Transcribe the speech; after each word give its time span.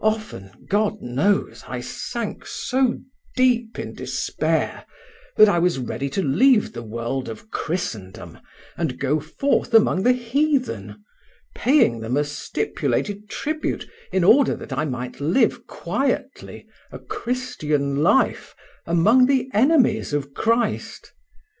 Often, 0.00 0.66
God 0.68 1.00
knows, 1.00 1.62
I 1.68 1.78
sank 1.78 2.44
so 2.44 2.98
deep 3.36 3.78
in 3.78 3.94
despair 3.94 4.84
that 5.36 5.48
I 5.48 5.60
was 5.60 5.78
ready 5.78 6.10
to 6.10 6.22
leave 6.24 6.72
the 6.72 6.82
world 6.82 7.28
of 7.28 7.50
Christendom 7.52 8.40
and 8.76 8.98
go 8.98 9.20
forth 9.20 9.72
among 9.72 10.02
the 10.02 10.12
heathen, 10.12 11.04
paying 11.54 12.00
them 12.00 12.16
a 12.16 12.24
stipulated 12.24 13.30
tribute 13.30 13.88
in 14.10 14.24
order 14.24 14.56
that 14.56 14.72
I 14.72 14.86
might 14.86 15.20
live 15.20 15.68
quietly 15.68 16.66
a 16.90 16.98
Christian 16.98 18.02
life 18.02 18.56
among 18.86 19.26
the 19.26 19.48
enemies 19.54 20.12
of 20.12 20.34
Christ. 20.34 21.12